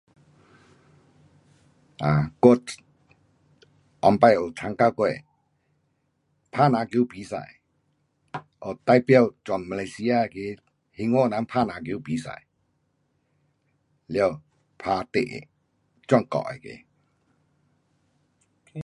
[2.03, 2.33] um
[4.03, 5.07] 我以前有参加过
[6.49, 7.61] 打篮球比赛，
[8.83, 10.61] 代表全马来西亚那个
[10.95, 12.43] 兴华人打篮球比赛。
[14.07, 14.41] 了
[14.75, 15.47] 打第一，
[16.07, 16.69] 全国那个。